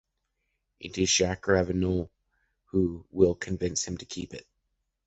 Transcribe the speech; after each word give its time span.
It 0.79 0.97
is 0.97 1.11
Jacques 1.11 1.45
Revaux 1.45 2.09
who 2.71 3.05
will 3.11 3.35
convince 3.35 3.83
him 3.87 3.99
to 3.99 4.05
keep 4.05 4.33
it. 4.33 4.47